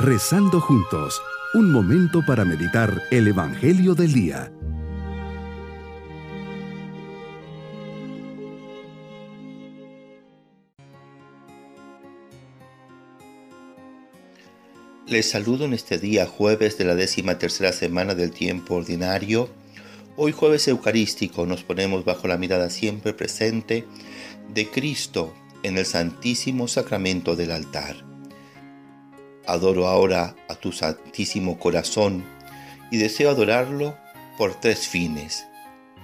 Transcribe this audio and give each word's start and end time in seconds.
Rezando 0.00 0.60
juntos, 0.60 1.20
un 1.54 1.72
momento 1.72 2.24
para 2.24 2.44
meditar 2.44 3.02
el 3.10 3.26
Evangelio 3.26 3.96
del 3.96 4.12
Día. 4.12 4.52
Les 15.08 15.28
saludo 15.28 15.64
en 15.64 15.74
este 15.74 15.98
día 15.98 16.26
jueves 16.26 16.78
de 16.78 16.84
la 16.84 16.94
décima 16.94 17.40
tercera 17.40 17.72
semana 17.72 18.14
del 18.14 18.30
tiempo 18.30 18.76
ordinario. 18.76 19.48
Hoy 20.16 20.30
jueves 20.30 20.68
eucarístico 20.68 21.44
nos 21.44 21.64
ponemos 21.64 22.04
bajo 22.04 22.28
la 22.28 22.38
mirada 22.38 22.70
siempre 22.70 23.14
presente 23.14 23.84
de 24.54 24.70
Cristo 24.70 25.34
en 25.64 25.76
el 25.76 25.86
Santísimo 25.86 26.68
Sacramento 26.68 27.34
del 27.34 27.50
altar. 27.50 28.07
Adoro 29.48 29.88
ahora 29.88 30.36
a 30.48 30.56
tu 30.56 30.72
Santísimo 30.72 31.58
Corazón 31.58 32.22
y 32.90 32.98
deseo 32.98 33.30
adorarlo 33.30 33.96
por 34.36 34.54
tres 34.54 34.86
fines. 34.86 35.46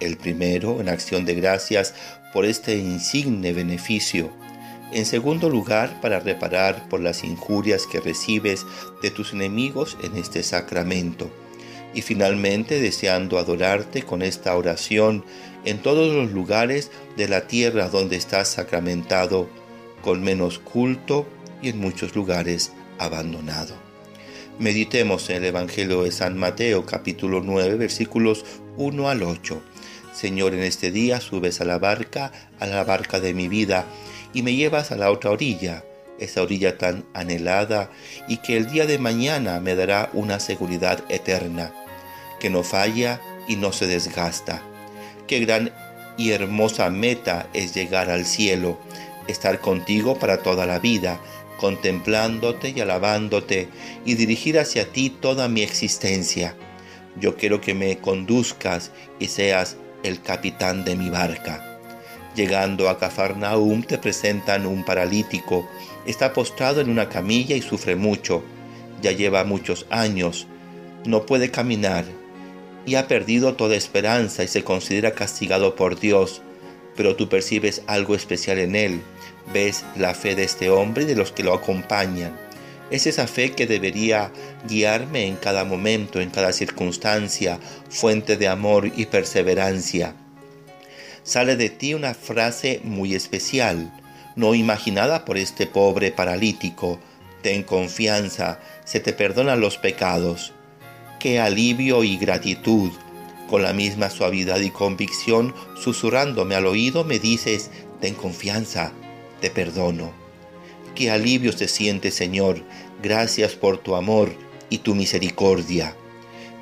El 0.01 0.17
primero, 0.17 0.80
en 0.80 0.89
acción 0.89 1.27
de 1.27 1.34
gracias 1.34 1.95
por 2.33 2.47
este 2.47 2.79
insigne 2.79 3.53
beneficio. 3.53 4.30
En 4.93 5.05
segundo 5.05 5.51
lugar, 5.51 6.01
para 6.01 6.20
reparar 6.20 6.89
por 6.89 7.01
las 7.01 7.23
injurias 7.23 7.87
que 7.87 8.01
recibes 8.01 8.65
de 9.03 9.11
tus 9.11 9.34
enemigos 9.34 9.98
en 10.03 10.17
este 10.17 10.42
sacramento. 10.42 11.31
Y 11.92 12.01
finalmente, 12.01 12.81
deseando 12.81 13.39
adorarte 13.39 14.05
con 14.05 14.23
esta 14.23 14.56
oración 14.56 15.23
en 15.67 15.83
todos 15.83 16.15
los 16.15 16.33
lugares 16.33 16.91
de 17.19 17.29
la 17.29 17.47
tierra 17.47 17.91
donde 17.91 18.17
estás 18.17 18.48
sacramentado, 18.48 19.51
con 20.01 20.23
menos 20.23 20.59
culto 20.61 21.27
y 21.61 21.69
en 21.69 21.79
muchos 21.79 22.17
lugares 22.17 22.73
abandonado. 22.98 23.75
Meditemos 24.59 25.28
en 25.31 25.37
el 25.37 25.47
Evangelio 25.47 26.05
de 26.05 26.12
San 26.12 26.39
Mateo 26.39 26.87
capítulo 26.87 27.41
9 27.42 27.75
versículos 27.75 28.45
1 28.77 29.09
al 29.09 29.23
8. 29.23 29.61
Señor, 30.12 30.55
en 30.55 30.62
este 30.62 30.92
día 30.92 31.20
subes 31.20 31.61
a 31.61 31.64
la 31.64 31.78
barca, 31.78 32.31
a 32.61 32.67
la 32.67 32.84
barca 32.84 33.19
de 33.19 33.34
mi 33.34 33.48
vida, 33.48 33.84
y 34.33 34.42
me 34.42 34.55
llevas 34.55 34.92
a 34.92 34.97
la 34.97 35.11
otra 35.11 35.31
orilla, 35.31 35.84
esa 36.19 36.42
orilla 36.42 36.78
tan 36.78 37.05
anhelada 37.14 37.91
y 38.28 38.39
que 38.39 38.56
el 38.56 38.70
día 38.70 38.86
de 38.86 38.98
mañana 38.98 39.61
me 39.61 39.75
dará 39.75 40.11
una 40.12 40.39
seguridad 40.39 41.03
eterna, 41.08 41.73
que 42.39 42.51
no 42.51 42.62
falla 42.62 43.20
y 43.48 43.56
no 43.56 43.73
se 43.73 43.86
desgasta. 43.86 44.62
Qué 45.27 45.41
gran 45.41 45.73
y 46.17 46.31
hermosa 46.31 46.91
meta 46.91 47.48
es 47.53 47.75
llegar 47.75 48.11
al 48.11 48.25
cielo, 48.25 48.79
estar 49.27 49.61
contigo 49.61 50.19
para 50.19 50.39
toda 50.39 50.67
la 50.67 50.79
vida, 50.79 51.19
contemplándote 51.58 52.70
y 52.70 52.80
alabándote 52.80 53.69
y 54.05 54.14
dirigir 54.14 54.58
hacia 54.58 54.92
ti 54.92 55.10
toda 55.10 55.48
mi 55.48 55.62
existencia. 55.62 56.56
Yo 57.16 57.36
quiero 57.36 57.61
que 57.61 57.74
me 57.74 57.98
conduzcas 57.98 58.91
y 59.19 59.28
seas 59.28 59.77
el 60.02 60.20
capitán 60.20 60.84
de 60.84 60.96
mi 60.96 61.11
barca. 61.11 61.80
Llegando 62.34 62.88
a 62.88 62.98
Cafarnaum 62.98 63.83
te 63.84 63.98
presentan 63.98 64.66
un 64.66 64.84
paralítico. 64.84 65.69
Está 66.05 66.33
postrado 66.33 66.80
en 66.80 66.91
una 66.91 67.08
camilla 67.08 67.55
y 67.55 67.62
sufre 67.62 67.94
mucho. 67.94 68.42
Ya 69.00 69.12
lleva 69.12 69.44
muchos 69.44 69.86
años. 69.91 70.48
No 71.06 71.27
puede 71.27 71.50
caminar 71.50 72.05
y 72.86 72.96
ha 72.96 73.06
perdido 73.06 73.55
toda 73.55 73.77
esperanza 73.77 74.42
y 74.42 74.48
se 74.48 74.64
considera 74.64 75.12
castigado 75.12 75.74
por 75.77 75.98
Dios. 75.98 76.42
Pero 76.97 77.17
tú 77.17 77.28
percibes 77.28 77.83
algo 77.87 78.14
especial 78.14 78.59
en 78.59 78.77
él 78.77 79.00
ves 79.53 79.84
la 79.97 80.14
fe 80.14 80.34
de 80.34 80.45
este 80.45 80.70
hombre 80.70 81.05
y 81.05 81.06
de 81.06 81.17
los 81.17 81.33
que 81.33 81.42
lo 81.42 81.55
acompañan. 81.55 82.36
Es 82.91 83.06
esa 83.06 83.27
fe 83.27 83.53
que 83.53 83.67
debería 83.67 84.31
guiarme 84.69 85.27
en 85.27 85.36
cada 85.36 85.64
momento, 85.64 86.20
en 86.20 86.31
cada 86.31 86.53
circunstancia, 86.53 87.58
fuente 87.89 88.36
de 88.36 88.48
amor 88.48 88.91
y 88.95 89.07
perseverancia. 89.07 90.14
Sale 91.23 91.57
de 91.57 91.70
ti 91.70 91.95
una 91.95 92.14
frase 92.14 92.80
muy 92.85 93.14
especial, 93.14 93.92
no 94.36 94.55
imaginada 94.55 95.24
por 95.24 95.39
este 95.39 95.67
pobre 95.67 96.13
paralítico. 96.13 97.01
Ten 97.42 97.63
confianza, 97.63 98.61
se 98.85 99.01
te 99.01 99.13
perdonan 99.13 99.61
los 99.61 99.79
pecados. 99.79 100.52
Qué 101.18 101.41
alivio 101.41 102.05
y 102.05 102.18
gratitud. 102.18 102.92
Con 103.55 103.63
la 103.63 103.73
misma 103.73 104.11
suavidad 104.11 104.59
y 104.59 104.70
convicción, 104.70 105.55
susurrándome 105.81 106.57
al 106.57 106.67
oído, 106.67 107.05
me 107.05 107.20
dices, 107.20 107.70
ten 108.01 108.15
confianza, 108.15 108.91
te 109.41 109.48
perdono. 109.48 110.11
Qué 110.97 111.09
alivio 111.13 111.53
se 111.53 111.69
siente, 111.69 112.11
Señor, 112.11 112.65
gracias 113.01 113.53
por 113.53 113.79
tu 113.79 113.95
amor 113.95 114.33
y 114.70 114.79
tu 114.79 114.97
misericordia. 114.97 115.95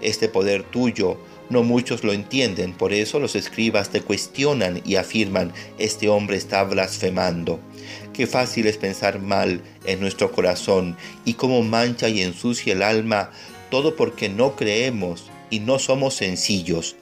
Este 0.03 0.29
poder 0.29 0.65
tuyo 0.65 1.17
no 1.49 1.63
muchos 1.63 2.05
lo 2.05 2.13
entienden, 2.13 2.75
por 2.75 2.93
eso 2.93 3.19
los 3.19 3.37
escribas 3.37 3.89
te 3.89 4.03
cuestionan 4.03 4.83
y 4.85 4.97
afirman, 4.97 5.55
este 5.79 6.11
hombre 6.11 6.37
está 6.37 6.63
blasfemando. 6.63 7.59
Qué 8.13 8.27
fácil 8.27 8.67
es 8.67 8.77
pensar 8.77 9.19
mal 9.19 9.63
en 9.87 9.99
nuestro 9.99 10.31
corazón 10.31 10.99
y 11.25 11.33
cómo 11.33 11.63
mancha 11.63 12.11
y 12.11 12.21
ensucia 12.21 12.75
el 12.75 12.83
alma, 12.83 13.31
todo 13.71 13.97
porque 13.97 14.29
no 14.29 14.57
creemos 14.57 15.32
y 15.53 15.61
no 15.61 15.79
somos 15.79 16.15
sencillos. 16.15 16.97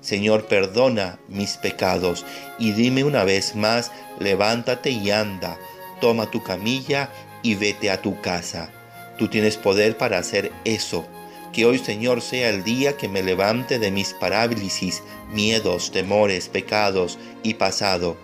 Señor, 0.00 0.46
perdona 0.46 1.18
mis 1.28 1.56
pecados 1.56 2.24
y 2.58 2.72
dime 2.72 3.02
una 3.02 3.24
vez 3.24 3.56
más, 3.56 3.90
levántate 4.20 4.90
y 4.90 5.10
anda, 5.10 5.58
toma 6.02 6.30
tu 6.30 6.42
camilla 6.42 7.10
y 7.42 7.54
vete 7.54 7.90
a 7.90 8.02
tu 8.02 8.20
casa. 8.20 8.70
Tú 9.18 9.28
tienes 9.28 9.56
poder 9.56 9.96
para 9.96 10.18
hacer 10.18 10.52
eso. 10.64 11.06
Que 11.54 11.64
hoy, 11.64 11.78
Señor, 11.78 12.20
sea 12.20 12.50
el 12.50 12.62
día 12.62 12.96
que 12.96 13.08
me 13.08 13.22
levante 13.22 13.78
de 13.78 13.90
mis 13.90 14.12
parálisis, 14.12 15.02
miedos, 15.32 15.90
temores, 15.90 16.48
pecados 16.48 17.16
y 17.42 17.54
pasado, 17.54 18.18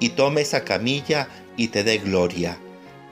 y 0.00 0.10
tome 0.10 0.40
esa 0.40 0.64
camilla 0.64 1.28
y 1.56 1.68
te 1.68 1.84
dé 1.84 1.98
gloria. 1.98 2.58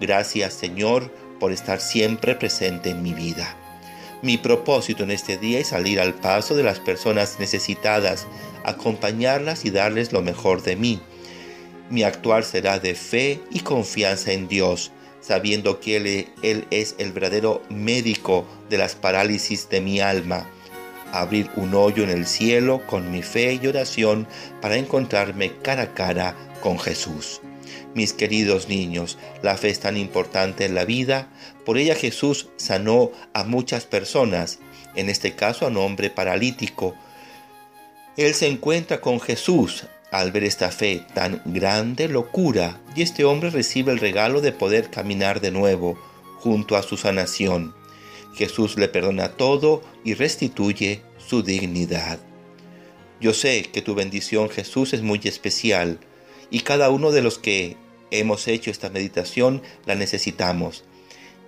Gracias, 0.01 0.55
Señor, 0.55 1.15
por 1.39 1.53
estar 1.53 1.81
siempre 1.81 2.35
presente 2.35 2.91
en 2.91 3.03
mi 3.03 3.13
vida. 3.13 3.60
Mi 4.23 4.37
propósito 4.37 5.05
en 5.05 5.11
este 5.11 5.39
día 5.39 5.61
es 5.61 5.69
salir 5.69 5.99
al 5.99 6.13
paso 6.13 6.55
de 6.55 6.63
las 6.63 6.79
personas 6.79 7.39
necesitadas, 7.39 8.27
acompañarlas 8.65 9.65
y 9.65 9.71
darles 9.71 10.13
lo 10.13 10.21
mejor 10.21 10.63
de 10.63 10.77
mí. 10.77 11.01
Mi 11.89 12.03
actuar 12.03 12.45
será 12.45 12.79
de 12.79 12.95
fe 12.95 13.41
y 13.51 13.61
confianza 13.61 14.33
en 14.33 14.47
Dios, 14.47 14.93
sabiendo 15.23 15.81
que 15.81 15.97
Él, 15.97 16.29
Él 16.43 16.67
es 16.71 16.97
el 16.99 17.13
verdadero 17.13 17.63
médico 17.71 18.47
de 18.69 18.77
las 18.77 18.95
parálisis 18.95 19.71
de 19.71 19.81
mi 19.81 20.01
alma. 20.01 20.47
Abrir 21.13 21.51
un 21.57 21.75
hoyo 21.75 22.05
en 22.05 22.11
el 22.11 22.27
cielo 22.27 22.87
con 22.87 23.11
mi 23.11 23.23
fe 23.23 23.59
y 23.61 23.67
oración 23.67 24.29
para 24.61 24.77
encontrarme 24.77 25.57
cara 25.63 25.83
a 25.83 25.95
cara 25.95 26.37
con 26.61 26.79
Jesús. 26.79 27.41
Mis 27.95 28.13
queridos 28.13 28.69
niños, 28.69 29.19
la 29.43 29.57
fe 29.57 29.71
es 29.71 29.81
tan 29.81 29.97
importante 29.97 30.65
en 30.65 30.75
la 30.75 30.85
vida, 30.85 31.29
por 31.65 31.79
ella 31.79 31.95
Jesús 31.95 32.49
sanó 32.57 33.11
a 33.33 33.45
muchas 33.45 33.85
personas, 33.85 34.59
en 34.95 35.09
este 35.09 35.35
caso 35.35 35.65
a 35.65 35.69
un 35.69 35.77
hombre 35.77 36.11
paralítico. 36.11 36.95
Él 38.17 38.35
se 38.35 38.49
encuentra 38.49 39.01
con 39.01 39.21
Jesús 39.21 39.87
al 40.11 40.33
ver 40.33 40.45
esta 40.45 40.71
fe 40.71 41.05
tan 41.15 41.41
grande 41.45 42.09
locura 42.09 42.81
y 42.97 43.03
este 43.03 43.25
hombre 43.25 43.51
recibe 43.51 43.93
el 43.93 43.99
regalo 43.99 44.41
de 44.41 44.53
poder 44.53 44.91
caminar 44.91 45.41
de 45.41 45.53
nuevo 45.53 45.99
junto 46.39 46.77
a 46.77 46.83
su 46.83 46.97
sanación. 46.97 47.75
Jesús 48.35 48.77
le 48.77 48.89
perdona 48.89 49.31
todo 49.31 49.83
y 50.05 50.15
restituye 50.15 51.03
su 51.19 51.43
dignidad. 51.43 52.19
Yo 53.21 53.35
sé 53.35 53.63
que 53.73 53.83
tu 53.83 53.95
bendición 53.95 54.49
Jesús 54.49 54.93
es 54.95 55.03
muy 55.03 55.21
especial 55.25 56.01
y 56.51 56.61
cada 56.61 56.91
uno 56.91 57.13
de 57.13 57.23
los 57.23 57.39
que 57.39 57.77
hemos 58.11 58.49
hecho 58.49 58.71
esta 58.71 58.91
meditación 58.91 59.63
la 59.87 59.95
necesitamos 59.95 60.85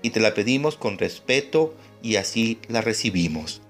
y 0.03 0.11
te 0.11 0.21
la 0.21 0.35
pedimos 0.35 0.77
con 0.77 0.99
respeto 0.99 1.75
y 2.03 2.17
así 2.17 2.59
la 2.69 2.81
recibimos. 2.81 3.63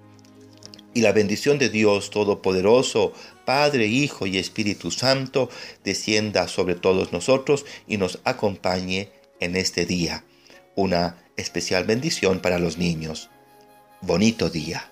Y 0.95 1.01
la 1.01 1.13
bendición 1.13 1.59
de 1.59 1.71
Dios 1.71 2.11
Todopoderoso, 2.11 3.13
Padre, 3.47 3.87
Hijo 3.87 4.27
y 4.27 4.39
Espíritu 4.39 4.91
Santo, 4.91 5.49
descienda 5.85 6.49
sobre 6.49 6.75
todos 6.75 7.13
nosotros 7.13 7.65
y 7.87 7.97
nos 7.97 8.19
acompañe 8.25 9.11
en 9.41 9.57
este 9.57 9.87
día. 9.87 10.25
Una 10.75 11.25
especial 11.37 11.85
bendición 11.85 12.41
para 12.41 12.59
los 12.59 12.77
niños. 12.77 13.31
Bonito 14.03 14.51
día. 14.51 14.92